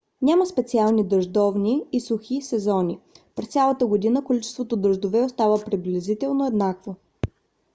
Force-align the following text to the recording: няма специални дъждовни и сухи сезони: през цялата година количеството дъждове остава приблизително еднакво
няма 0.21 0.45
специални 0.45 1.07
дъждовни 1.07 1.83
и 1.91 1.99
сухи 1.99 2.41
сезони: 2.41 2.99
през 3.35 3.47
цялата 3.47 3.85
година 3.85 4.23
количеството 4.23 4.75
дъждове 4.77 5.21
остава 5.21 5.63
приблизително 5.63 6.45
еднакво 6.45 6.95